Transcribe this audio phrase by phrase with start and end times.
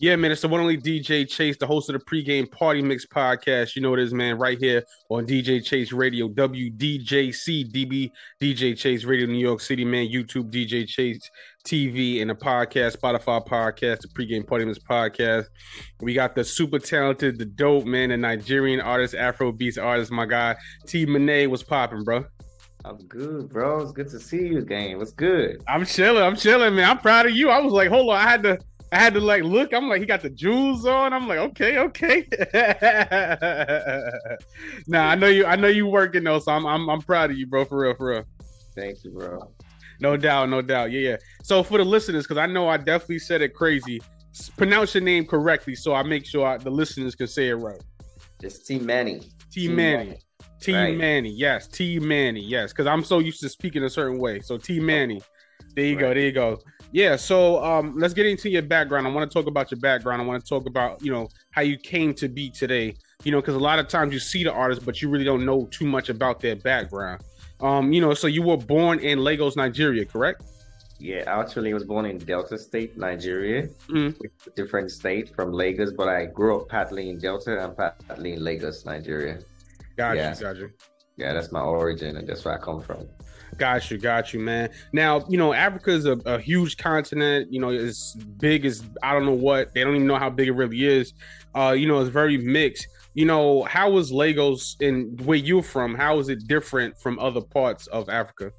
[0.00, 3.06] Yeah, man, it's the one only DJ Chase, the host of the pregame party mix
[3.06, 3.76] podcast.
[3.76, 8.10] You know what it is, man, right here on DJ Chase Radio, WDJC DB
[8.42, 11.20] DJ Chase Radio, New York City, man, YouTube DJ Chase
[11.64, 15.44] TV and the podcast, Spotify podcast, the pregame party mix podcast.
[16.00, 20.26] We got the super talented, the dope man, the Nigerian artist, Afro beats artist, my
[20.26, 20.56] guy
[20.88, 21.46] T Monet.
[21.46, 22.24] What's popping, bro?
[22.84, 23.80] I'm good, bro.
[23.80, 24.98] It's good to see you again.
[24.98, 25.62] What's good?
[25.68, 26.24] I'm chilling.
[26.24, 26.90] I'm chilling, man.
[26.90, 27.48] I'm proud of you.
[27.48, 28.58] I was like, hold on, I had to
[28.94, 29.74] I had to like look.
[29.74, 31.12] I'm like, he got the jewels on.
[31.12, 32.28] I'm like, okay, okay.
[34.86, 35.46] nah, I know you.
[35.46, 37.64] I know you working though, so I'm, I'm I'm proud of you, bro.
[37.64, 38.22] For real, for real.
[38.76, 39.52] Thank you, bro.
[40.00, 40.92] No doubt, no doubt.
[40.92, 41.16] Yeah, yeah.
[41.42, 44.00] So for the listeners, because I know I definitely said it crazy.
[44.56, 47.82] Pronounce your name correctly, so I make sure I, the listeners can say it right.
[48.42, 49.22] It's T Manny.
[49.50, 50.18] T Manny.
[50.60, 50.72] T.
[50.72, 51.30] Manny.
[51.30, 52.40] Yes, T Manny.
[52.40, 54.40] Yes, because I'm so used to speaking a certain way.
[54.40, 55.20] So T Manny.
[55.74, 56.00] There you right.
[56.00, 56.14] go.
[56.14, 56.60] There you go.
[56.94, 59.04] Yeah, so um, let's get into your background.
[59.04, 60.22] I want to talk about your background.
[60.22, 62.94] I want to talk about you know how you came to be today.
[63.24, 65.44] You know, because a lot of times you see the artist, but you really don't
[65.44, 67.24] know too much about their background.
[67.58, 70.44] Um, you know, so you were born in Lagos, Nigeria, correct?
[71.00, 74.16] Yeah, actually, I was born in Delta State, Nigeria, mm.
[74.54, 78.84] different state from Lagos, but I grew up partly in Delta and partly in Lagos,
[78.84, 79.40] Nigeria.
[79.96, 80.34] Gotcha, yeah.
[80.40, 80.68] gotcha.
[81.16, 83.08] Yeah, that's my origin, and that's where I come from.
[83.56, 84.70] Got you, got you, man.
[84.92, 87.52] Now, you know, Africa is a, a, huge continent.
[87.52, 89.74] You know, it's big as I don't know what.
[89.74, 91.12] They don't even know how big it really is.
[91.54, 92.88] Uh, you know, it's very mixed.
[93.14, 95.94] You know, how was Lagos and where you're from?
[95.94, 98.50] How is it different from other parts of Africa?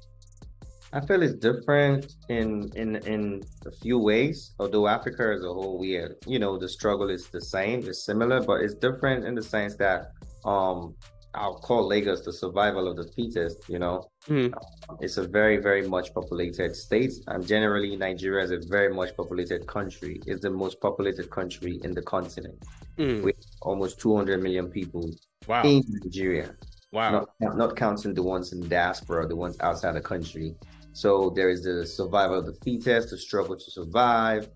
[0.92, 4.54] I feel it's different in in in a few ways.
[4.58, 8.04] Although Africa as a whole, we are, you know, the struggle is the same, it's
[8.04, 10.12] similar, but it's different in the sense that
[10.44, 10.94] um
[11.36, 13.68] I'll call Lagos the survival of the fittest.
[13.68, 14.52] You know, mm.
[15.00, 19.66] it's a very, very much populated state, and generally Nigeria is a very much populated
[19.66, 20.20] country.
[20.26, 22.62] It's the most populated country in the continent,
[22.98, 23.22] mm.
[23.22, 25.10] with almost 200 million people
[25.46, 25.62] wow.
[25.62, 26.54] in Nigeria.
[26.92, 30.56] Wow, not, not counting the ones in diaspora, the ones outside the country.
[30.92, 34.48] So there is the survival of the fittest, the struggle to survive,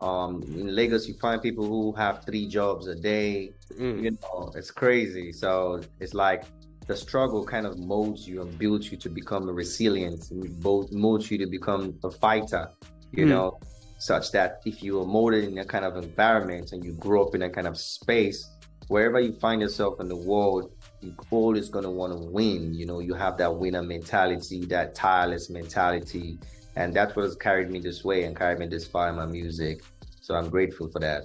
[0.00, 3.52] um, in Lagos, you find people who have three jobs a day.
[3.78, 4.02] Mm.
[4.02, 5.32] You know, it's crazy.
[5.32, 6.44] So it's like
[6.86, 10.92] the struggle kind of molds you and builds you to become a resilient, and both
[10.92, 12.70] molds you to become a fighter.
[13.12, 13.28] You mm.
[13.28, 13.58] know,
[13.98, 17.34] such that if you are molded in a kind of environment and you grow up
[17.34, 18.50] in a kind of space,
[18.88, 22.74] wherever you find yourself in the world, you always gonna want to win.
[22.74, 26.38] You know, you have that winner mentality, that tireless mentality
[26.76, 29.26] and that's what has carried me this way and carried me this far in my
[29.26, 29.82] music.
[30.20, 31.24] So I'm grateful for that.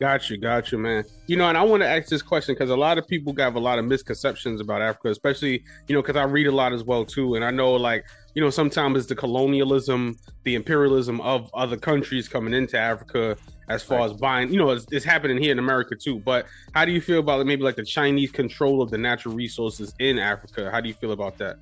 [0.00, 1.04] Got you, got you, man.
[1.28, 3.54] You know, and I want to ask this question because a lot of people have
[3.54, 6.82] a lot of misconceptions about Africa, especially you know because I read a lot as
[6.82, 8.04] well too, and I know like
[8.34, 13.36] you know sometimes it's the colonialism, the imperialism of other countries coming into Africa
[13.68, 14.10] as far right.
[14.10, 14.52] as buying.
[14.52, 16.18] You know, it's, it's, happening here in America too.
[16.18, 19.94] But how do you feel about maybe like the Chinese control of the natural resources
[20.00, 20.68] in Africa?
[20.72, 21.58] How do you feel about that?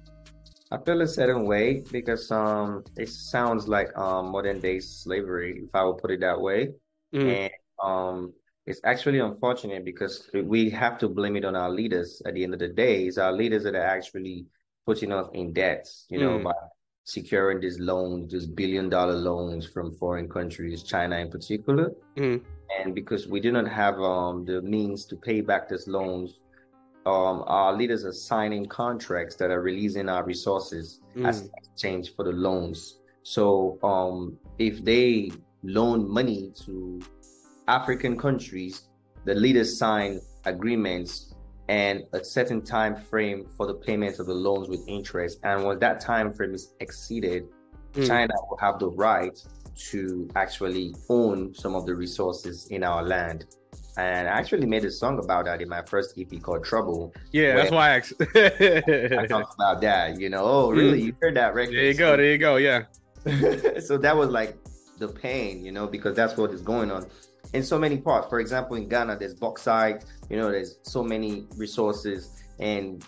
[0.73, 5.75] I feel a certain way because um it sounds like um modern day slavery, if
[5.75, 6.71] I would put it that way.
[7.15, 7.29] Mm.
[7.37, 8.33] And um
[8.67, 12.55] it's actually unfortunate because we have to blame it on our leaders at the end
[12.55, 13.05] of the day.
[13.07, 14.47] It's our leaders that are actually
[14.87, 16.45] putting us in debt, you know, mm.
[16.45, 16.53] by
[17.05, 21.93] securing these loans, these billion dollar loans from foreign countries, China in particular.
[22.17, 22.43] Mm.
[22.79, 26.39] And because we do not have um, the means to pay back these loans
[27.07, 31.27] um, our leaders are signing contracts that are releasing our resources mm.
[31.27, 32.99] as exchange for the loans.
[33.23, 35.31] So um, if they
[35.63, 37.01] loan money to
[37.69, 38.89] African countries,
[39.25, 41.35] the leaders sign agreements
[41.69, 45.39] and a certain time frame for the payments of the loans with interest.
[45.45, 47.45] And when that time frame is exceeded,
[47.93, 48.07] mm.
[48.07, 49.39] China will have the right
[49.91, 53.47] to actually own some of the resources in our land
[54.01, 57.13] and I actually made a song about that in my first EP called Trouble.
[57.33, 58.15] Yeah, that's why I, asked.
[58.21, 60.21] I talked about that.
[60.21, 61.01] You know, oh really?
[61.01, 61.05] Mm.
[61.05, 61.75] You heard that record?
[61.75, 62.17] There you go.
[62.17, 62.57] There you go.
[62.57, 62.85] Yeah.
[63.81, 64.57] so that was like
[64.99, 67.07] the pain, you know, because that's what is going on
[67.53, 68.29] in so many parts.
[68.29, 70.05] For example, in Ghana, there's bauxite.
[70.29, 73.05] You know, there's so many resources, and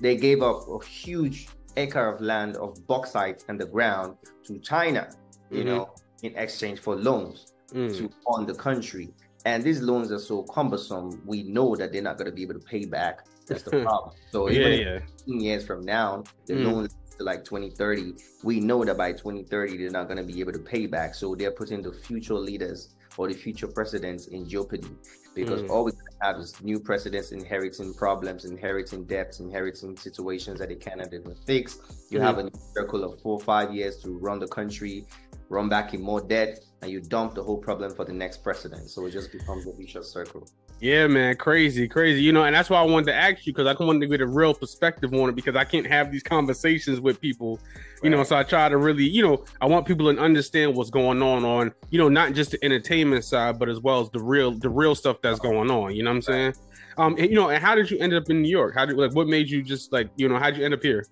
[0.00, 5.10] they gave up a huge acre of land of bauxite and the ground to China.
[5.50, 5.68] You mm-hmm.
[5.68, 7.96] know, in exchange for loans mm.
[7.96, 9.12] to fund the country.
[9.44, 12.54] And these loans are so cumbersome, we know that they're not going to be able
[12.54, 13.26] to pay back.
[13.46, 14.14] That's the problem.
[14.30, 14.98] So yeah, even yeah.
[15.00, 16.64] 15 years from now, the mm.
[16.64, 18.14] loans to like 2030,
[18.44, 21.14] we know that by 2030 they're not going to be able to pay back.
[21.14, 24.88] So they're putting the future leaders or the future presidents in jeopardy
[25.34, 25.70] because mm.
[25.70, 25.92] all we
[26.22, 31.78] have is new presidents inheriting problems, inheriting debts, inheriting situations that they cannot even fix.
[32.10, 32.22] You mm.
[32.22, 35.06] have a circle of four or five years to run the country
[35.50, 38.88] run back in more debt, and you dump the whole problem for the next president.
[38.88, 40.48] So it just becomes a vicious circle.
[40.80, 42.22] Yeah, man, crazy, crazy.
[42.22, 44.22] You know, and that's why I wanted to ask you because I wanted to get
[44.22, 47.60] a real perspective on it because I can't have these conversations with people,
[48.02, 48.16] you right.
[48.16, 48.24] know.
[48.24, 51.44] So I try to really, you know, I want people to understand what's going on
[51.44, 54.70] on, you know, not just the entertainment side, but as well as the real, the
[54.70, 55.94] real stuff that's going on.
[55.94, 56.54] You know what I'm saying?
[56.96, 58.74] Um, and, you know, and how did you end up in New York?
[58.74, 60.82] How did like what made you just like, you know, how did you end up
[60.82, 61.04] here?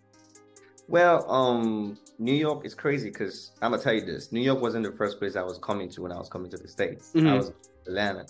[0.86, 4.32] Well, um, New York is crazy because I'm gonna tell you this.
[4.32, 6.56] New York wasn't the first place I was coming to when I was coming to
[6.56, 7.12] the States.
[7.14, 7.28] Mm-hmm.
[7.28, 7.52] I was
[7.86, 8.26] Atlanta.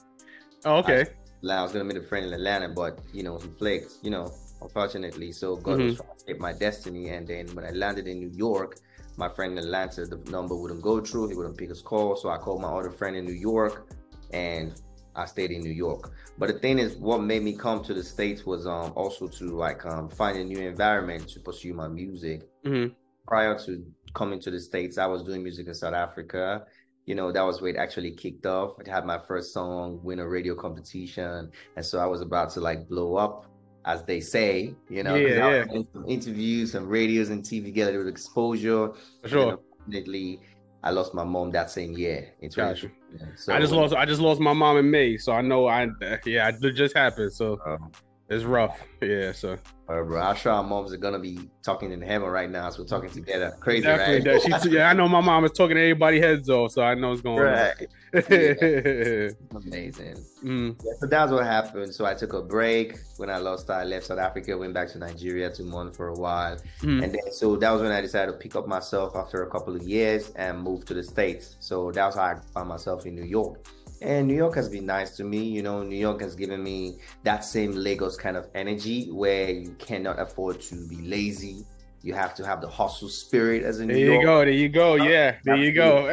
[0.64, 1.06] Oh, okay.
[1.48, 4.10] I, I, was gonna meet a friend in Atlanta, but you know, he flaked, you
[4.10, 4.30] know,
[4.60, 5.32] unfortunately.
[5.32, 5.86] So God mm-hmm.
[5.86, 7.08] was trying to shape my destiny.
[7.10, 8.76] And then when I landed in New York,
[9.16, 12.16] my friend in Atlanta, the number wouldn't go through, he wouldn't pick his call.
[12.16, 13.90] So I called my other friend in New York
[14.32, 14.80] and
[15.16, 16.12] I stayed in New York.
[16.36, 19.44] But the thing is, what made me come to the States was um also to
[19.56, 22.42] like um find a new environment to pursue my music.
[22.64, 22.94] Mm-hmm.
[23.28, 23.84] Prior to
[24.14, 26.64] coming to the States, I was doing music in South Africa.
[27.06, 28.72] You know, that was where it actually kicked off.
[28.84, 31.50] I had my first song win a radio competition.
[31.76, 33.46] And so I was about to like blow up,
[33.84, 35.82] as they say, you know, yeah, yeah.
[35.92, 38.92] some interviews, some radios and TV, get a little exposure.
[39.22, 39.58] For sure.
[39.86, 40.40] Definitely
[40.82, 42.90] I lost my mom that same year in gotcha.
[43.36, 45.88] So I just lost I just lost my mom in May, so I know I
[46.24, 47.32] yeah it just happened.
[47.32, 47.90] So um,
[48.30, 48.78] it's rough.
[49.00, 52.50] Yeah, so uh, bro, I'm sure our moms are gonna be talking in heaven right
[52.50, 53.56] now as we're talking together.
[53.58, 54.62] Crazy, Definitely right?
[54.62, 57.12] She, yeah, I know my mom is talking to everybody heads off, so I know
[57.12, 57.74] it's going right.
[58.14, 59.62] on.
[59.64, 60.16] Amazing.
[60.44, 60.76] Mm.
[60.84, 61.94] Yeah, so that's what happened.
[61.94, 63.70] So I took a break when I lost.
[63.70, 67.02] I left South Africa, went back to Nigeria to mourn for a while, mm.
[67.02, 69.74] and then so that was when I decided to pick up myself after a couple
[69.74, 71.56] of years and move to the states.
[71.60, 73.66] So that's how I found myself in New York.
[74.00, 75.42] And New York has been nice to me.
[75.42, 79.74] You know, New York has given me that same Lagos kind of energy where you
[79.78, 81.64] cannot afford to be lazy.
[82.02, 84.38] You have to have the hustle spirit as a New There you go.
[84.44, 84.92] There you go.
[84.92, 85.36] Uh, yeah.
[85.44, 86.08] There you go.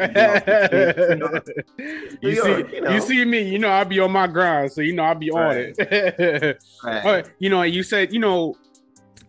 [2.22, 3.42] you, see, you, see me.
[3.42, 5.74] You know, I'll be on my grind, so you know I'll be right.
[5.78, 6.62] on it.
[6.82, 7.30] right.
[7.38, 8.56] You know, you said you know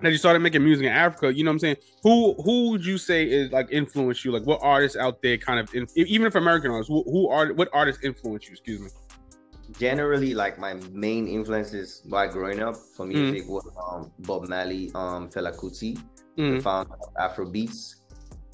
[0.01, 1.77] that you started making music in Africa, you know what I'm saying?
[2.03, 4.31] Who who would you say is like influenced you?
[4.31, 7.69] Like what artists out there kind of even if American artists, who, who are what
[7.73, 8.53] artists influence you?
[8.53, 8.89] Excuse me.
[9.77, 13.49] Generally, like my main influences while growing up for music mm.
[13.49, 15.99] was um, Bob Marley, um, Fela Kuti,
[16.37, 16.55] mm.
[16.55, 17.97] the founder of Afro beats,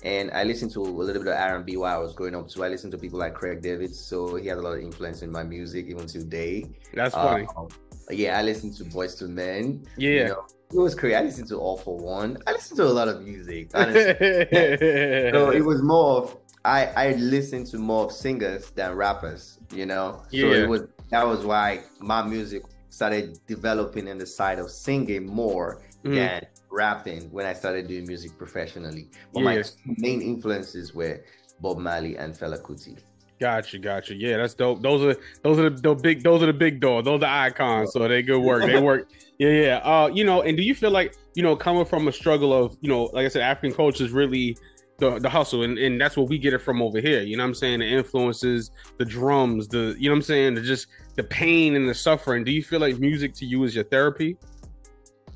[0.03, 2.63] and I listened to a little bit of R&B while I was growing up too.
[2.63, 5.31] I listened to people like Craig David, so he had a lot of influence in
[5.31, 6.65] my music even today.
[6.93, 7.47] That's funny.
[7.55, 7.69] Um,
[8.09, 9.85] yeah, I listened to Boyz II Men.
[9.97, 10.09] Yeah.
[10.09, 11.15] You know, it was crazy.
[11.15, 12.37] I listened to All-4-One.
[12.47, 13.71] I listened to a lot of music.
[13.73, 19.59] so it was more of I I listened to more of singers than rappers.
[19.73, 20.41] You know, yeah.
[20.41, 25.25] so it was that was why my music started developing in the side of singing
[25.25, 26.15] more mm.
[26.15, 29.09] than rapping when I started doing music professionally.
[29.33, 29.45] But yeah.
[29.45, 29.63] my
[29.97, 31.23] main influences were
[31.59, 32.97] Bob Marley and Fela Kuti.
[33.43, 34.15] Gotcha, gotcha.
[34.15, 34.81] Yeah, that's dope.
[34.81, 37.03] Those are those are the, the big those are the big dogs.
[37.03, 37.91] Those are icons.
[37.91, 38.63] So they good work.
[38.65, 39.09] They work.
[39.39, 39.77] Yeah, yeah.
[39.77, 42.77] Uh, you know, and do you feel like you know coming from a struggle of
[42.79, 44.55] you know, like I said, African culture is really
[44.99, 47.21] the, the hustle and, and that's what we get it from over here.
[47.21, 47.79] You know what I'm saying?
[47.79, 51.89] The influences, the drums, the you know what I'm saying, the just the pain and
[51.89, 52.45] the suffering.
[52.45, 54.37] Do you feel like music to you is your therapy?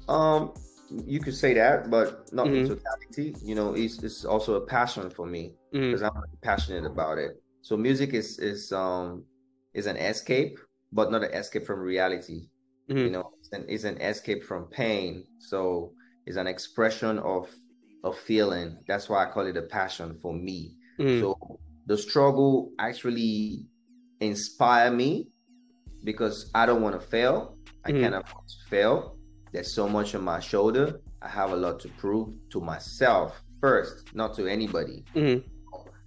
[0.07, 0.53] Um,
[1.05, 2.55] you could say that, but not mm-hmm.
[2.57, 3.35] in totality.
[3.43, 6.17] You know, it's it's also a passion for me because mm-hmm.
[6.17, 7.41] I'm passionate about it.
[7.67, 9.25] So music is is um
[9.73, 10.57] is an escape,
[10.93, 12.47] but not an escape from reality.
[12.89, 12.97] Mm-hmm.
[12.97, 15.25] You know, it's an, it's an escape from pain.
[15.39, 15.91] So
[16.25, 17.53] it's an expression of
[18.05, 18.77] of feeling.
[18.87, 20.77] That's why I call it a passion for me.
[20.97, 21.19] Mm-hmm.
[21.19, 23.65] So the struggle actually
[24.21, 25.27] inspire me
[26.05, 27.57] because I don't want to fail.
[27.83, 28.01] I mm-hmm.
[28.01, 29.17] can't afford to fail.
[29.51, 31.01] There's so much on my shoulder.
[31.21, 35.03] I have a lot to prove to myself first, not to anybody.
[35.13, 35.56] Mm-hmm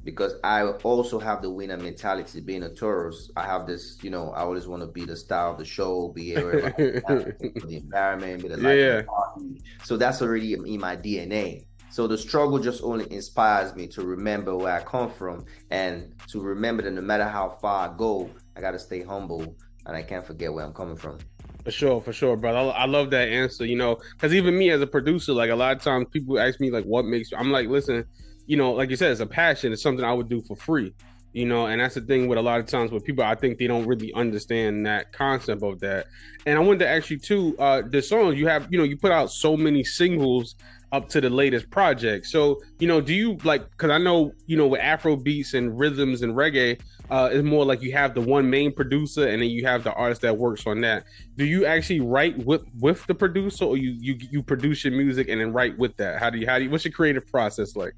[0.05, 2.41] because I also have the winner mentality.
[2.41, 5.49] Being a Taurus, I have this, you know, I always want to be the star
[5.49, 9.03] of the show, be able the environment, be the life yeah.
[9.03, 9.63] party.
[9.85, 11.65] So that's already in my DNA.
[11.91, 16.41] So the struggle just only inspires me to remember where I come from and to
[16.41, 20.03] remember that no matter how far I go, I got to stay humble and I
[20.03, 21.19] can't forget where I'm coming from.
[21.65, 22.59] For sure, for sure, brother.
[22.59, 23.67] I, I love that answer.
[23.67, 26.59] You know, because even me as a producer, like a lot of times people ask
[26.59, 27.37] me like, "What makes?" you?
[27.37, 28.07] I'm like, listen
[28.51, 29.73] you know, like you said, it's a passion.
[29.73, 30.93] It's something I would do for free.
[31.33, 33.59] You know, and that's the thing with a lot of times with people, I think
[33.59, 36.09] they don't really understand that concept of that.
[36.45, 39.13] And I wanted to you too, uh, the songs you have, you know, you put
[39.13, 40.57] out so many singles
[40.91, 42.27] up to the latest project.
[42.27, 45.79] So, you know, do you like because I know, you know, with Afro beats and
[45.79, 49.51] rhythms and reggae, uh, it's more like you have the one main producer and then
[49.51, 51.05] you have the artist that works on that.
[51.37, 55.29] Do you actually write with with the producer or you you you produce your music
[55.29, 56.19] and then write with that?
[56.19, 57.95] How do you how do you what's your creative process like?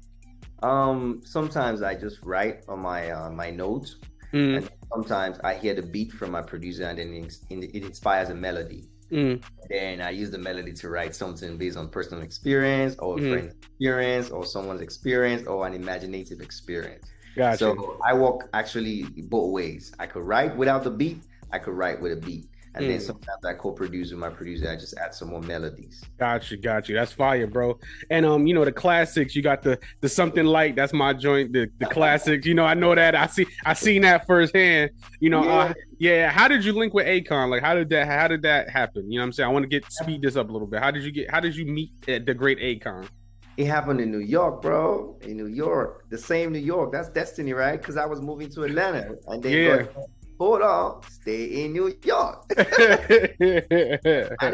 [0.63, 3.97] Um, sometimes I just write on my uh, my notes,
[4.31, 4.57] mm.
[4.57, 8.35] and sometimes I hear the beat from my producer, and then it, it inspires a
[8.35, 8.89] melody.
[9.11, 9.43] Mm.
[9.69, 13.29] Then I use the melody to write something based on personal experience, or mm.
[13.31, 17.05] friend's experience, or someone's experience, or an imaginative experience.
[17.35, 17.57] Gotcha.
[17.57, 19.91] So I walk actually both ways.
[19.99, 21.23] I could write without the beat.
[21.51, 22.47] I could write with a beat.
[22.75, 22.87] And mm.
[22.89, 24.69] then sometimes I co-produce with my producer.
[24.69, 26.03] I just add some more melodies.
[26.17, 26.95] Got you, got you.
[26.95, 27.79] That's fire, bro.
[28.09, 29.35] And um, you know the classics.
[29.35, 31.53] You got the the something like that's my joint.
[31.53, 32.47] The the classics.
[32.47, 33.15] You know, I know that.
[33.15, 33.45] I see.
[33.65, 34.91] I seen that firsthand.
[35.19, 35.53] You know, yeah.
[35.53, 36.31] Uh, yeah.
[36.31, 37.49] How did you link with Akon?
[37.49, 38.07] Like, how did that?
[38.07, 39.11] How did that happen?
[39.11, 39.49] You know, what I'm saying.
[39.49, 40.81] I want to get speed this up a little bit.
[40.81, 41.29] How did you get?
[41.29, 43.07] How did you meet the great Akon?
[43.55, 45.15] It happened in New York, bro.
[45.21, 46.91] In New York, the same New York.
[46.91, 47.79] That's destiny, right?
[47.79, 50.03] Because I was moving to Atlanta, and then yeah
[50.43, 52.43] hold on, stay in New York.
[52.57, 52.67] and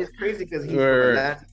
[0.02, 1.46] it's crazy because he's from Atlanta.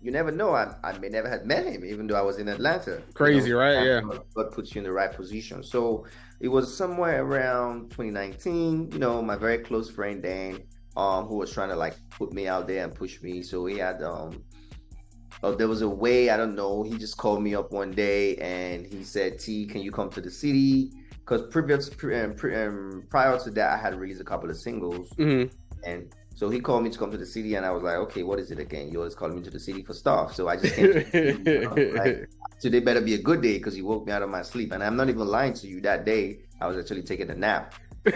[0.00, 0.54] You never know.
[0.54, 3.02] I, I may never have met him, even though I was in Atlanta.
[3.14, 3.86] Crazy, you know, right?
[3.86, 4.00] Yeah.
[4.34, 5.62] But puts you in the right position.
[5.62, 6.06] So
[6.40, 8.90] it was somewhere around 2019.
[8.92, 10.62] You know, my very close friend Dan,
[10.96, 13.42] um, who was trying to like put me out there and push me.
[13.42, 14.42] So he had um
[15.44, 16.82] Oh, there was a way I don't know.
[16.82, 20.20] He just called me up one day and he said, "T, can you come to
[20.20, 20.92] the city?
[21.24, 25.54] Because previous um, um, prior to that, I had released a couple of singles, mm-hmm.
[25.84, 28.22] and so he called me to come to the city, and I was like, okay,
[28.22, 28.90] what is it again?
[28.90, 30.92] You always calling me to the city for stuff, so I just came.
[30.92, 32.28] To like,
[32.60, 34.82] today better be a good day because he woke me out of my sleep, and
[34.82, 35.80] I'm not even lying to you.
[35.80, 37.74] That day, I was actually taking a nap.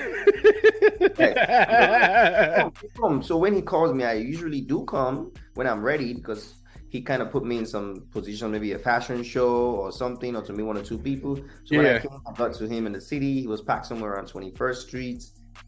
[3.23, 6.55] so when he calls me, I usually do come when I'm ready because
[6.97, 10.43] he kind of put me in some position, maybe a fashion show or something, or
[10.43, 11.37] to meet one or two people.
[11.65, 11.79] So yeah.
[11.79, 13.41] when I came, I got to him in the city.
[13.43, 15.25] He was parked somewhere on 21st Street,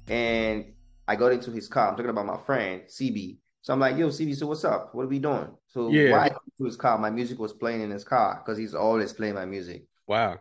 [0.08, 0.64] and
[1.06, 1.90] I got into his car.
[1.90, 3.36] I'm talking about my friend CB.
[3.60, 4.94] So I'm like, "Yo, CB, so what's up?
[4.94, 6.12] What are we doing?" So yeah.
[6.12, 6.96] why to his car?
[6.96, 9.84] My music was playing in his car because he's always playing my music.
[10.06, 10.38] Wow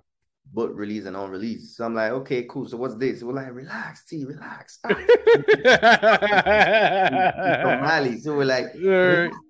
[0.54, 1.76] book release and on release.
[1.76, 2.68] So I'm like, okay, cool.
[2.68, 3.24] So what's this?
[3.24, 4.80] We're like, relax, T, relax.
[7.66, 8.20] Mali.
[8.20, 8.76] So we're like,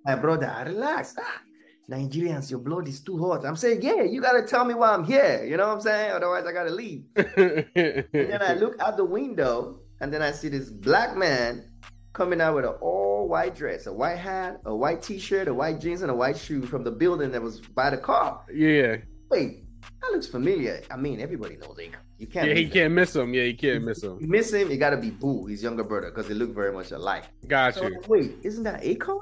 [0.05, 1.15] my brother, relax.
[1.19, 1.41] Ah,
[1.89, 3.45] Nigerians, your blood is too hot.
[3.45, 5.45] I'm saying, yeah, you gotta tell me why I'm here.
[5.45, 6.11] You know what I'm saying?
[6.11, 7.03] Otherwise, I gotta leave.
[7.15, 11.71] and then I look out the window, and then I see this black man
[12.11, 15.79] coming out with an all white dress, a white hat, a white t-shirt, a white
[15.79, 18.43] jeans, and a white shoe from the building that was by the car.
[18.53, 18.97] Yeah.
[19.29, 19.63] Wait,
[20.01, 20.81] that looks familiar.
[20.89, 21.95] I mean, everybody knows Akon.
[22.17, 22.47] You can't.
[22.47, 23.33] Yeah, he can't miss him.
[23.33, 24.17] Yeah, he can't miss him.
[24.19, 26.71] You miss him, it got to be Bu, his younger brother, because they look very
[26.71, 27.25] much alike.
[27.47, 28.01] Got so, you.
[28.07, 29.21] wait, isn't that Akon?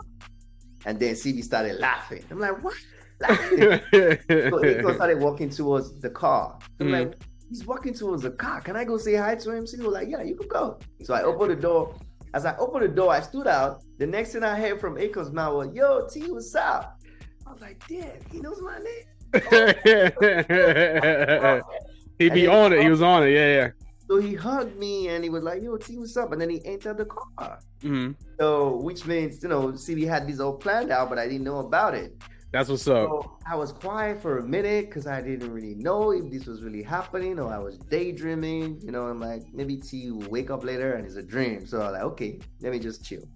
[0.86, 2.24] And then CB started laughing.
[2.30, 2.76] I'm like, what?
[3.20, 3.60] Laughing.
[3.60, 6.60] so Akon started walking towards the car.
[6.80, 6.92] I'm mm.
[6.92, 7.18] like,
[7.50, 8.62] he's walking towards the car.
[8.62, 9.66] Can I go say hi to him?
[9.66, 10.80] CB was like, yeah, you can go.
[11.04, 11.96] So I opened the door.
[12.34, 13.82] As I opened the door, I stood out.
[13.98, 17.00] The next thing I heard from Akon's mouth was, yo, T, what's up?
[17.48, 19.06] I was like, damn, he knows my name.
[22.20, 22.82] He'd be on it.
[22.82, 23.32] He was on it.
[23.32, 23.70] Yeah, yeah.
[24.08, 26.64] So he hugged me and he was like, "Yo, T, what's up?" And then he
[26.66, 27.60] entered the car.
[27.82, 28.12] Mm-hmm.
[28.40, 31.60] So, which means you know, CB had this all planned out, but I didn't know
[31.60, 32.16] about it.
[32.52, 33.10] That's what's up.
[33.10, 36.62] So I was quiet for a minute because I didn't really know if this was
[36.62, 38.80] really happening or I was daydreaming.
[38.82, 41.66] You know, I'm like, maybe T will wake up later and it's a dream.
[41.66, 43.28] So I was like, okay, let me just chill.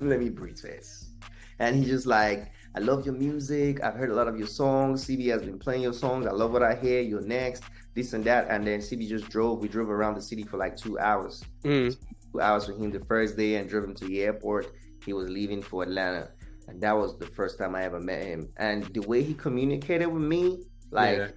[0.00, 1.12] Let me breathe first.
[1.58, 3.82] And he just like I love your music.
[3.82, 5.06] I've heard a lot of your songs.
[5.06, 6.26] CB has been playing your songs.
[6.26, 7.00] I love what I hear.
[7.00, 7.62] You're next,
[7.94, 8.48] this and that.
[8.50, 9.60] And then CB just drove.
[9.60, 11.42] We drove around the city for like two hours.
[11.64, 11.96] Mm.
[12.32, 14.74] Two hours for him the first day and drove him to the airport.
[15.06, 16.28] He was leaving for Atlanta.
[16.68, 18.50] And that was the first time I ever met him.
[18.58, 21.28] And the way he communicated with me, like, yeah.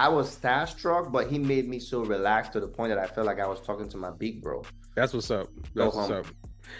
[0.00, 3.28] I was starstruck, but he made me so relaxed to the point that I felt
[3.28, 4.64] like I was talking to my big bro.
[4.96, 5.50] That's what's up.
[5.76, 6.26] That's so, what's up.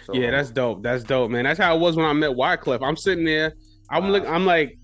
[0.05, 0.83] So, yeah, that's dope.
[0.83, 1.45] That's dope, man.
[1.45, 2.85] That's how it was when I met Wyclef.
[2.85, 3.53] I'm sitting there
[3.91, 4.77] I'm like, I'm like,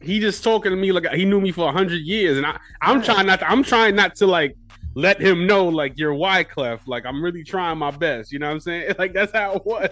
[0.00, 2.58] he just talking to me like he knew me for a hundred years, and I,
[2.82, 3.04] I'm yeah.
[3.04, 4.56] trying not, to, I'm trying not to like
[4.94, 6.80] let him know like you're Wyclef.
[6.86, 8.32] Like I'm really trying my best.
[8.32, 8.94] You know what I'm saying?
[8.98, 9.90] Like that's how it was.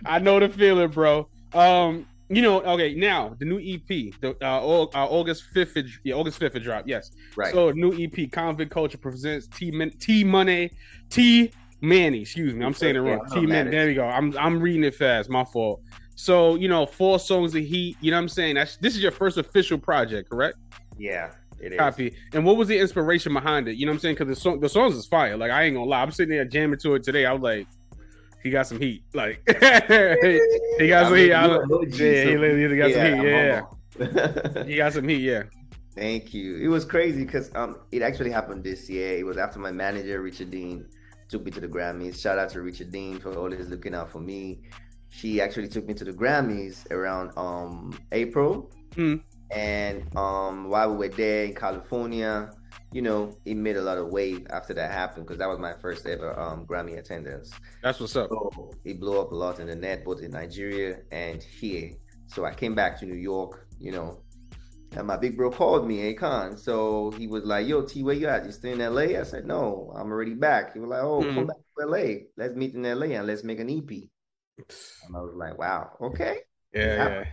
[0.06, 1.28] I know the feeling, bro.
[1.52, 6.38] Um, you know, okay, now the new EP, the uh, uh August fifth, yeah, August
[6.38, 6.84] fifth drop.
[6.86, 7.52] Yes, right.
[7.52, 10.70] So new EP, Konvict Kulture presents T T Money
[11.08, 12.22] T Manny.
[12.22, 13.26] Excuse me, I'm saying it wrong.
[13.32, 13.70] T Manny.
[13.70, 14.06] There we go.
[14.06, 15.30] I'm I'm reading it fast.
[15.30, 15.82] My fault.
[16.16, 18.54] So, you know, four songs of heat, you know what I'm saying?
[18.54, 20.56] That's this is your first official project, correct?
[20.98, 21.30] Yeah,
[21.60, 21.78] it is.
[21.78, 22.14] Copy.
[22.32, 23.76] And what was the inspiration behind it?
[23.76, 24.14] You know what I'm saying?
[24.14, 25.36] Because the song the songs is fire.
[25.36, 26.00] Like I ain't gonna lie.
[26.00, 27.26] I'm sitting there jamming to it today.
[27.26, 27.66] I was like,
[28.42, 29.04] he got some heat.
[29.12, 31.34] Like he got some heat.
[31.34, 34.54] I, yeah, he literally got yeah, some heat.
[34.56, 34.64] Yeah.
[34.64, 35.42] he got some heat, yeah.
[35.94, 36.56] Thank you.
[36.56, 39.18] It was crazy because um it actually happened this year.
[39.18, 40.86] It was after my manager, Richard Dean,
[41.28, 42.18] took me to the Grammys.
[42.18, 44.62] Shout out to Richard Dean for always looking out for me
[45.16, 48.70] she actually took me to the Grammys around um April.
[48.94, 49.22] Mm.
[49.50, 52.50] And um, while we were there in California,
[52.92, 55.74] you know, it made a lot of wave after that happened because that was my
[55.74, 57.52] first ever um, Grammy attendance.
[57.82, 58.28] That's what's up.
[58.28, 61.92] So it blew up a lot in the net, both in Nigeria and here.
[62.26, 64.20] So I came back to New York, you know,
[64.96, 66.58] and my big bro called me, Akon.
[66.58, 68.44] So he was like, Yo, T, where you at?
[68.44, 69.18] You still in LA?
[69.18, 70.74] I said, No, I'm already back.
[70.74, 71.34] He was like, Oh, mm-hmm.
[71.34, 72.24] come back to LA.
[72.36, 74.08] Let's meet in LA and let's make an EP.
[74.58, 76.38] And I was like, Wow, okay.
[76.72, 77.08] Yeah.
[77.08, 77.24] yeah.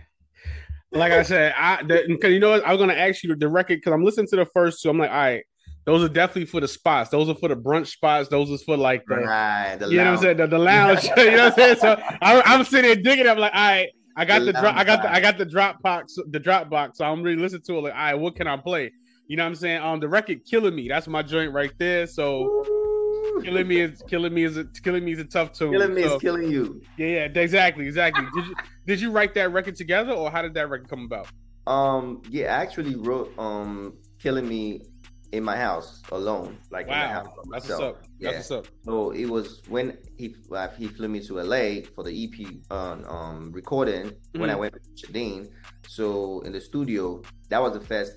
[0.92, 3.78] Like I said, I because you know what, I was gonna ask you the record
[3.78, 4.90] because I'm listening to the first two.
[4.90, 5.44] I'm like, all right,
[5.86, 7.10] those are definitely for the spots.
[7.10, 8.28] Those are for the brunch spots.
[8.28, 11.04] Those are for like the, right, the you know what I'm saying, the, the lounge.
[11.16, 11.76] you know what I'm saying?
[11.78, 13.28] So I, am sitting there digging.
[13.28, 14.76] I'm like, all right, I got the, the drop.
[14.76, 16.16] I got the I got the drop box.
[16.30, 16.98] The drop box.
[16.98, 17.80] So I'm really listening to it.
[17.80, 18.92] Like, all right, what can I play?
[19.26, 19.82] You know what I'm saying?
[19.82, 22.06] Um, the record "Killing Me." That's my joint right there.
[22.06, 22.83] So.
[23.42, 25.72] Killing me is killing me is a, killing me is a tough tune.
[25.72, 26.82] Killing me so, is killing you.
[26.96, 28.24] Yeah, yeah, exactly, exactly.
[28.34, 28.54] did you
[28.86, 31.28] did you write that record together, or how did that record come about?
[31.66, 34.82] Um, yeah, I actually wrote um "Killing Me"
[35.34, 36.94] in my house alone, like wow.
[36.94, 38.02] in my house That's what's up.
[38.18, 38.30] Yeah.
[38.32, 38.74] That's what's up.
[38.84, 43.04] So it was when he uh, he flew me to LA for the EP on
[43.08, 44.40] um recording mm-hmm.
[44.40, 44.60] when I mm-hmm.
[44.60, 45.48] went to Chadine.
[45.88, 48.12] So in the studio, that was the first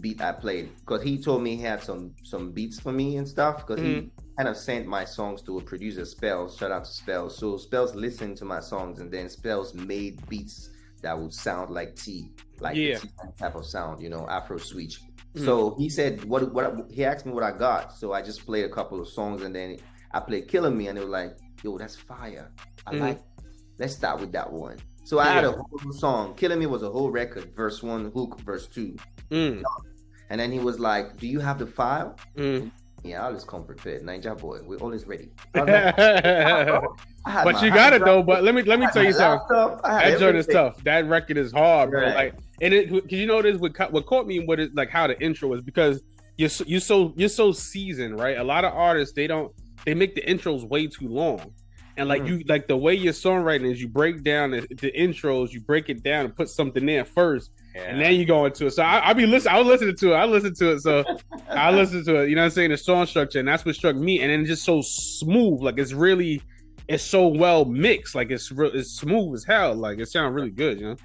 [0.00, 3.26] beat I played because he told me he had some some beats for me and
[3.26, 4.06] stuff because mm-hmm.
[4.06, 6.56] he kind of sent my songs to a producer Spells.
[6.56, 7.36] Shout out to Spells.
[7.36, 10.70] So Spells listened to my songs and then Spells made beats
[11.02, 12.30] that would sound like T,
[12.60, 12.98] like yeah.
[13.36, 15.00] type of sound, you know, Afro switch.
[15.34, 15.44] Mm.
[15.44, 16.52] So he said, "What?
[16.52, 17.92] What?" He asked me what I got.
[17.92, 19.78] So I just played a couple of songs, and then
[20.12, 22.50] I played "Killing Me," and it was like, "Yo, that's fire!
[22.86, 23.00] I mm.
[23.00, 23.20] like.
[23.78, 25.32] Let's start with that one." So I yeah.
[25.34, 26.34] had a whole song.
[26.34, 28.96] "Killing Me" was a whole record, verse one, hook, verse two,
[29.30, 29.62] mm.
[30.30, 32.70] and then he was like, "Do you have the file?" Mm.
[33.04, 34.02] Yeah, I always come prepared.
[34.02, 35.30] Naija boy, we're always ready.
[35.52, 35.66] but
[37.62, 38.22] you got it though.
[38.22, 39.46] But let me let me tell you something.
[39.82, 40.82] That joint is tough.
[40.84, 42.02] That record is hard, bro.
[42.02, 42.14] Right.
[42.14, 45.06] Like, and it because you know this what what caught me what is like how
[45.06, 46.02] the intro is because
[46.36, 48.36] you're so, you're so you're so seasoned, right?
[48.36, 49.52] A lot of artists they don't
[49.84, 51.52] they make the intros way too long.
[51.96, 52.28] And like mm.
[52.28, 55.88] you like the way your songwriting is, you break down the, the, intros, you break
[55.88, 57.82] it down and put something there first, yeah.
[57.82, 58.72] and then you go into it.
[58.72, 61.04] So I, I be listening, I was listening to it, I listened to it, so
[61.48, 62.28] I listened to it.
[62.28, 62.70] You know what I'm saying?
[62.70, 64.20] The song structure, and that's what struck me.
[64.20, 66.42] And then just so smooth, like it's really,
[66.88, 69.74] it's so well mixed, like it's real, it's smooth as hell.
[69.74, 70.96] Like it sounds really good, you know.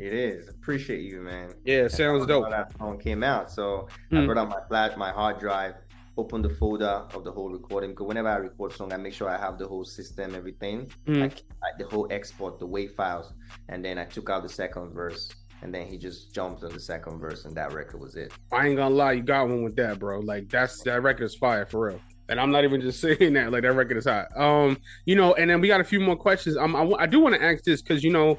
[0.00, 0.48] It is.
[0.48, 1.52] Appreciate you, man.
[1.64, 2.48] Yeah, sounds dope.
[2.48, 4.22] That song came out, so mm.
[4.22, 5.74] I brought out my flash, my hard drive,
[6.16, 7.90] open the folder of the whole recording.
[7.90, 11.20] Because whenever I record song, I make sure I have the whole system, everything, mm.
[11.20, 13.34] like, like the whole export, the WAV files,
[13.68, 15.30] and then I took out the second verse.
[15.62, 18.32] And then he just jumps on the second verse, and that record was it.
[18.50, 20.20] I ain't gonna lie, you got one with that, bro.
[20.20, 23.52] Like that's that record is fire for real and I'm not even just saying that.
[23.52, 24.28] Like that record is hot.
[24.36, 26.56] Um, you know, and then we got a few more questions.
[26.56, 28.38] Um, I, I do want to ask this because you know,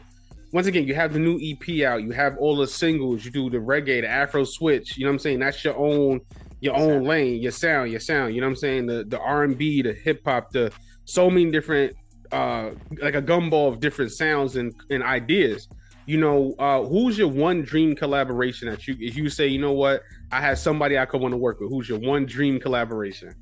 [0.53, 3.49] once again, you have the new EP out, you have all the singles, you do
[3.49, 4.97] the reggae, the Afro switch.
[4.97, 5.39] You know what I'm saying?
[5.39, 6.21] That's your own,
[6.59, 8.33] your own lane, your sound, your sound.
[8.33, 8.85] You know what I'm saying?
[8.87, 10.71] The the R and B, the hip hop, the
[11.05, 11.95] so many different,
[12.31, 15.67] uh, like a gumball of different sounds and and ideas.
[16.11, 19.71] You know, uh, who's your one dream collaboration that you, if you say, you know
[19.71, 21.69] what, I had somebody I could want to work with.
[21.69, 23.33] Who's your one dream collaboration?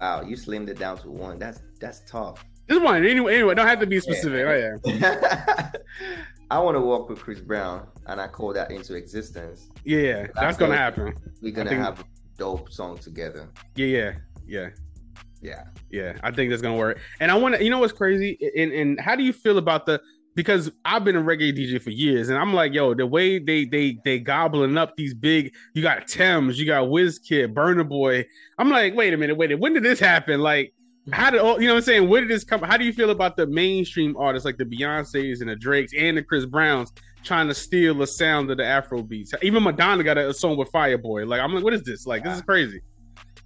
[0.00, 1.38] Wow, you slimmed it down to one.
[1.38, 2.42] That's that's tough.
[2.66, 3.04] Just one.
[3.04, 4.40] Anyway, anyway, don't have to be specific.
[4.40, 4.76] Yeah.
[4.86, 5.72] Oh yeah.
[6.50, 9.68] I want to work with Chris Brown, and I call that into existence.
[9.84, 11.14] Yeah, that's, that's gonna happen.
[11.42, 11.82] We're gonna think...
[11.82, 12.04] have a
[12.38, 13.50] dope song together.
[13.74, 14.12] Yeah, yeah,
[14.46, 14.68] yeah.
[15.42, 15.64] Yeah.
[15.90, 17.00] Yeah, I think that's gonna work.
[17.20, 18.38] And I want to, you know, what's crazy?
[18.56, 20.00] And and how do you feel about the?
[20.36, 23.64] Because I've been a reggae DJ for years, and I'm like, yo, the way they
[23.64, 28.24] they they gobbling up these big, you got Tems, you got Wizkid, Burna Boy.
[28.58, 30.40] I'm like, wait a minute, wait, a minute, when did this happen?
[30.40, 30.72] Like,
[31.12, 32.08] how did all you know what I'm saying?
[32.08, 32.60] Where did this come?
[32.62, 36.16] How do you feel about the mainstream artists like the Beyonces and the Drakes and
[36.16, 36.92] the Chris Browns
[37.24, 39.32] trying to steal the sound of the Afro beats?
[39.42, 41.26] Even Madonna got a, a song with Fireboy.
[41.26, 42.06] Like I'm like, what is this?
[42.06, 42.82] Like this is crazy.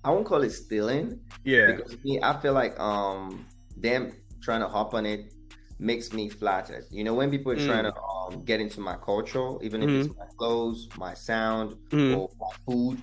[0.03, 1.21] I won't call it stealing.
[1.45, 1.73] Yeah.
[1.73, 5.33] Because me, I feel like um them trying to hop on it
[5.81, 6.85] makes me flattered.
[6.91, 7.67] You know, when people are mm.
[7.67, 10.11] trying to um, get into my culture, even if mm-hmm.
[10.11, 12.17] it's my clothes, my sound, mm.
[12.17, 13.03] or my food,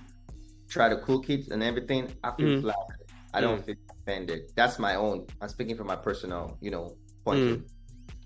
[0.68, 2.62] try to cook it and everything, I feel mm.
[2.62, 3.04] flattered.
[3.34, 3.66] I don't mm.
[3.66, 4.52] feel offended.
[4.54, 5.26] That's my own.
[5.40, 7.42] I'm speaking from my personal, you know, point mm.
[7.42, 7.66] of view.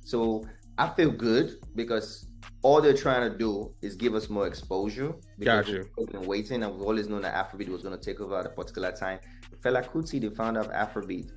[0.04, 0.44] So
[0.78, 2.26] I feel good because
[2.62, 5.14] all they're trying to do is give us more exposure.
[5.38, 5.88] Because Got you.
[5.96, 8.46] We've been waiting, and we've always known that Afrobeat was going to take over at
[8.46, 9.18] a particular time.
[9.60, 11.30] Fela Kuti, the founder of Afrobeat,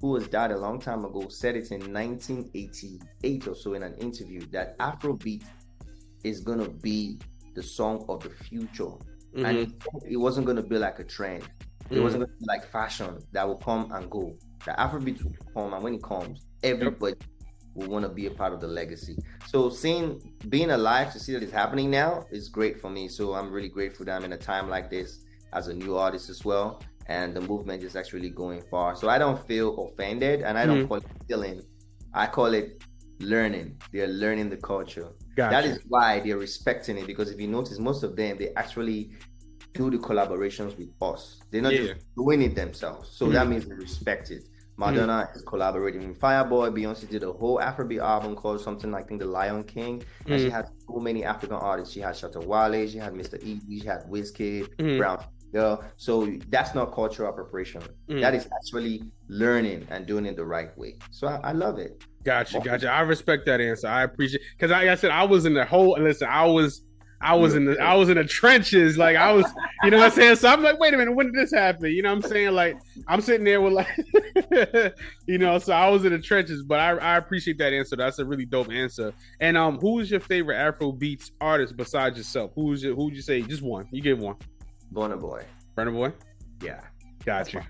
[0.00, 3.94] who was died a long time ago, said it in 1988 or so in an
[3.96, 5.44] interview that Afrobeat
[6.24, 7.18] is going to be
[7.54, 8.84] the song of the future.
[8.84, 9.44] Mm-hmm.
[9.44, 11.44] And it wasn't going to be like a trend.
[11.90, 12.02] It mm.
[12.02, 14.36] wasn't like fashion that will come and go.
[14.64, 17.16] The Afrobeat will come, and when it comes, everybody
[17.74, 19.16] will want to be a part of the legacy.
[19.46, 23.08] So seeing being alive to see that it's happening now is great for me.
[23.08, 26.30] So I'm really grateful that I'm in a time like this as a new artist
[26.30, 26.80] as well.
[27.10, 28.94] And the movement is actually going far.
[28.94, 30.88] So I don't feel offended and I don't mm-hmm.
[30.88, 31.60] call it stealing.
[32.14, 32.84] I call it
[33.18, 33.80] learning.
[33.92, 35.08] They're learning the culture.
[35.34, 35.50] Gotcha.
[35.50, 39.10] That is why they're respecting it because if you notice, most of them they actually
[39.74, 41.40] do the collaborations with us.
[41.50, 41.94] They're not yeah.
[41.94, 43.10] just doing it themselves.
[43.12, 43.34] So mm-hmm.
[43.34, 44.44] that means they respect it.
[44.76, 45.36] Madonna mm.
[45.36, 46.72] is collaborating with Fireboy.
[46.72, 50.02] Beyonce did a whole Afrobeat album called something like I think The Lion King.
[50.26, 51.92] And she had so many African artists.
[51.92, 53.38] She had Shatta Wale, she had Mr.
[53.42, 54.96] E, she had Wizkid.
[54.96, 55.84] Brown Girl.
[55.96, 57.82] So that's not cultural appropriation.
[58.08, 58.20] Mm.
[58.20, 60.96] That is actually learning and doing it the right way.
[61.10, 62.04] So I, I love it.
[62.22, 62.90] Gotcha, gotcha.
[62.90, 63.88] I respect that answer.
[63.88, 66.82] I appreciate because like I said I was in the whole listen, I was
[67.22, 68.96] I was in the I was in the trenches.
[68.96, 69.44] Like I was,
[69.84, 70.36] you know what I'm saying?
[70.36, 71.90] So I'm like, wait a minute, when did this happen?
[71.90, 72.52] You know what I'm saying?
[72.52, 74.94] Like I'm sitting there with like
[75.26, 77.96] you know, so I was in the trenches, but I, I appreciate that answer.
[77.96, 79.12] That's a really dope answer.
[79.40, 82.52] And um who's your favorite Afro beats artist besides yourself?
[82.54, 83.86] Who's your who would you say just one?
[83.90, 84.36] You get one.
[84.92, 85.44] Burna Boy.
[85.76, 86.12] Burna Boy?
[86.62, 86.80] Yeah.
[87.26, 87.60] Got you.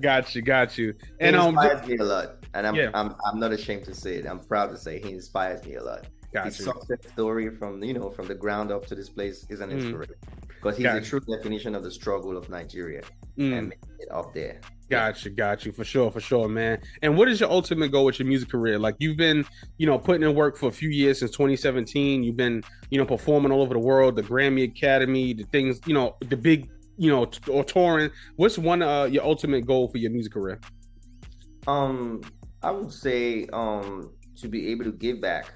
[0.00, 0.94] got you, got you.
[1.20, 2.90] And um, inspires me a lot, and I'm yeah.
[2.92, 4.26] I'm I'm not ashamed to say it.
[4.26, 6.08] I'm proud to say he inspires me a lot.
[6.34, 6.64] Got His you.
[6.64, 9.74] success story from you know from the ground up to this place is an mm.
[9.74, 10.16] inspiration
[10.48, 11.36] because he's got a true you.
[11.36, 13.02] definition of the struggle of Nigeria
[13.38, 13.56] mm.
[13.56, 14.60] and making it up there.
[14.92, 16.78] Got you, got you for sure, for sure, man.
[17.00, 18.78] And what is your ultimate goal with your music career?
[18.78, 19.42] Like you've been,
[19.78, 22.22] you know, putting in work for a few years since 2017.
[22.22, 25.94] You've been, you know, performing all over the world, the Grammy Academy, the things, you
[25.94, 28.10] know, the big you know, t- or touring.
[28.36, 30.60] What's one uh your ultimate goal for your music career?
[31.66, 32.20] Um,
[32.62, 35.46] I would say um to be able to give back.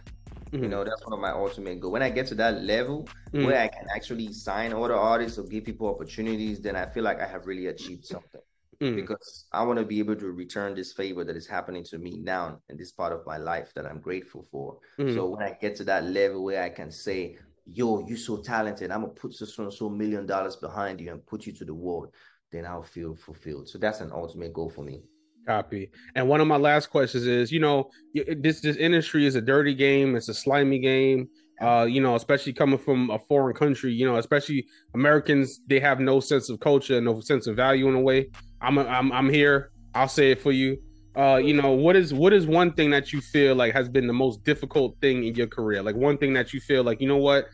[0.46, 0.62] Mm-hmm.
[0.62, 1.92] You know, that's one of my ultimate goals.
[1.92, 3.44] When I get to that level mm-hmm.
[3.44, 7.20] where I can actually sign other artists or give people opportunities, then I feel like
[7.20, 8.40] I have really achieved something.
[8.80, 8.96] Mm-hmm.
[8.96, 12.18] Because I want to be able to return this favor that is happening to me
[12.18, 14.78] now in this part of my life that I'm grateful for.
[14.98, 15.14] Mm-hmm.
[15.14, 18.90] So when I get to that level where I can say, yo, you're so talented.
[18.90, 21.74] I'm gonna put so and so million dollars behind you and put you to the
[21.74, 22.12] world.
[22.52, 23.68] Then I'll feel fulfilled.
[23.68, 25.02] So that's an ultimate goal for me.
[25.46, 25.90] Copy.
[26.14, 29.74] And one of my last questions is, you know, this this industry is a dirty
[29.74, 30.16] game.
[30.16, 31.28] It's a slimy game.
[31.60, 33.92] Uh, you know, especially coming from a foreign country.
[33.92, 37.94] You know, especially Americans, they have no sense of culture, no sense of value in
[37.94, 38.30] a way.
[38.60, 39.70] I'm a, I'm I'm here.
[39.94, 40.78] I'll say it for you.
[41.16, 44.06] Uh, you know, what is what is one thing that you feel like has been
[44.06, 45.82] the most difficult thing in your career?
[45.82, 47.46] Like one thing that you feel like, you know what,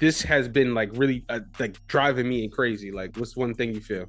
[0.00, 2.90] this has been like really uh, like driving me crazy.
[2.90, 4.06] Like, what's one thing you feel?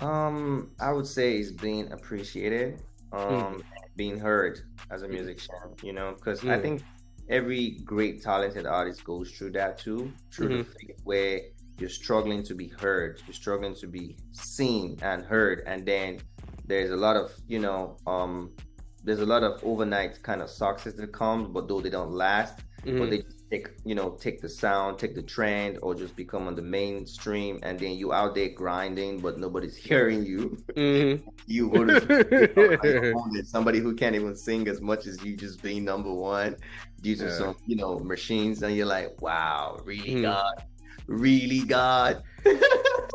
[0.00, 2.80] Um, I would say is being appreciated,
[3.12, 3.62] um, mm.
[3.96, 5.12] being heard as a hmm.
[5.12, 5.54] musician.
[5.82, 6.50] You know, because mm.
[6.50, 6.62] I hmm.
[6.62, 6.82] think
[7.30, 10.86] every great talented artist goes through that too, through mm-hmm.
[10.86, 11.40] the where
[11.78, 16.20] you're struggling to be heard, you're struggling to be seen and heard, and then
[16.70, 18.52] there's a lot of you know um
[19.02, 22.60] there's a lot of overnight kind of success that comes but though they don't last
[22.84, 22.98] mm-hmm.
[22.98, 26.54] but they take you know take the sound take the trend or just become on
[26.54, 31.28] the mainstream and then you out there grinding but nobody's hearing you mm-hmm.
[31.46, 36.12] you go to somebody who can't even sing as much as you just being number
[36.12, 36.54] one
[37.02, 37.30] to yeah.
[37.30, 40.22] some you know machines and you're like wow really mm-hmm.
[40.22, 40.64] god
[41.06, 42.22] really god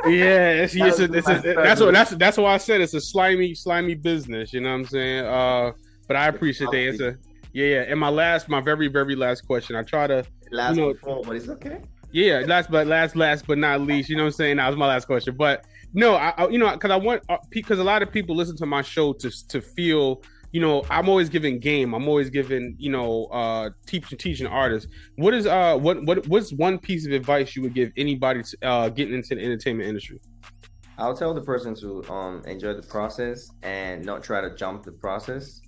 [0.08, 3.02] yeah, it's, it's, a, it's a, that's what that's that's why I said it's a
[3.02, 4.54] slimy, slimy business.
[4.54, 5.26] You know what I'm saying?
[5.26, 5.72] Uh,
[6.08, 7.20] but I appreciate the answer.
[7.56, 7.82] Yeah, yeah.
[7.88, 9.78] And my last, my very, very last question.
[9.78, 11.80] I try to last you know, before, but it's okay.
[12.12, 14.10] Yeah, last but last, last but not least.
[14.10, 14.58] You know what I'm saying?
[14.58, 15.38] That was my last question.
[15.38, 15.64] But
[15.94, 18.58] no, I, I you know, because I want because uh, a lot of people listen
[18.58, 21.94] to my show to to feel you know, I'm always giving game.
[21.94, 24.92] I'm always giving, you know, uh teaching teaching artists.
[25.16, 28.58] What is uh what what what's one piece of advice you would give anybody to,
[28.68, 30.20] uh getting into the entertainment industry?
[30.98, 34.92] I'll tell the person to um enjoy the process and not try to jump the
[34.92, 35.62] process.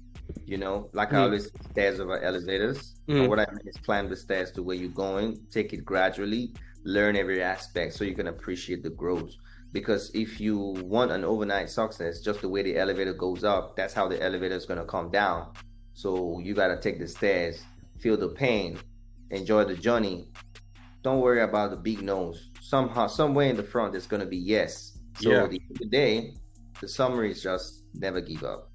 [0.45, 1.17] You know, like mm.
[1.17, 2.95] I always stairs over elevators.
[3.07, 3.29] Mm.
[3.29, 7.15] what I mean is climb the stairs to where you're going, take it gradually, learn
[7.15, 9.33] every aspect so you can appreciate the growth
[9.73, 13.93] because if you want an overnight success just the way the elevator goes up that's
[13.93, 15.51] how the elevator is going to come down
[15.93, 17.61] so you got to take the stairs
[17.99, 18.79] feel the pain
[19.31, 20.29] enjoy the journey
[21.03, 24.37] don't worry about the big nose somehow somewhere in the front there's going to be
[24.37, 25.47] yes so yeah.
[25.47, 26.33] the, the day
[26.79, 28.71] the summary is just never give up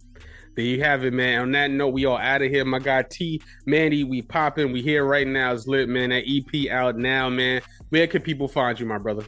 [0.54, 1.40] there you have it, man.
[1.42, 2.64] On that note, we all out of here.
[2.64, 4.72] My guy T Mandy, we popping.
[4.72, 5.52] We here right now.
[5.52, 6.10] It's lit, man.
[6.10, 7.62] That EP out now, man.
[7.88, 9.24] Where can people find you, my brother?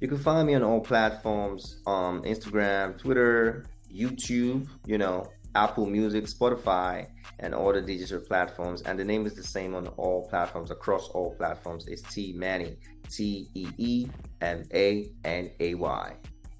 [0.00, 6.24] You can find me on all platforms um, Instagram, Twitter, YouTube, you know, Apple Music,
[6.24, 7.06] Spotify,
[7.38, 8.82] and all the digital platforms.
[8.82, 11.86] And the name is the same on all platforms, across all platforms.
[11.86, 12.76] It's T Manny,
[13.10, 14.08] T E E
[14.40, 16.16] M A N A Y.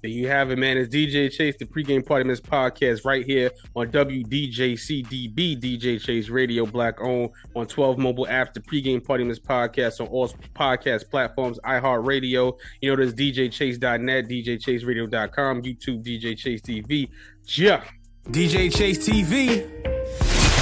[0.06, 0.78] There you have it, man.
[0.78, 6.64] It's DJ Chase, the pregame party mix podcast, right here on WDJCDB, DJ Chase Radio,
[6.64, 8.52] black owned on 12 mobile apps.
[8.52, 12.56] The pregame party mix podcast on all podcast platforms, iHeartRadio.
[12.80, 17.08] You know, there's DJChase.net, DJChaseRadio.com, YouTube, DJ Chase TV.
[17.56, 17.82] Yeah.
[18.28, 19.68] DJ Chase TV.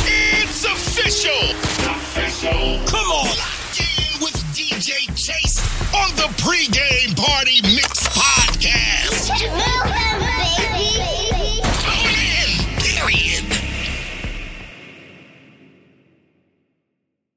[0.07, 1.51] It's official.
[1.91, 2.81] Official.
[2.87, 3.27] Come on.
[3.27, 5.59] Locked in with DJ Chase
[5.93, 8.04] on the pregame party mix